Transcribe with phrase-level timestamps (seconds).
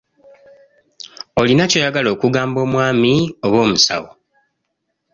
[1.39, 3.13] Olina ky'oyagala okugamba omwami
[3.45, 4.09] oba omusawo?